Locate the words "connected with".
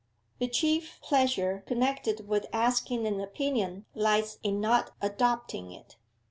1.67-2.47